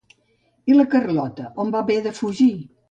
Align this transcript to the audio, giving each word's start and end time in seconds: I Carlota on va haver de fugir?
I 0.73 0.79
Carlota 0.95 1.49
on 1.67 1.77
va 1.77 1.87
haver 1.87 2.03
de 2.09 2.17
fugir? 2.23 2.55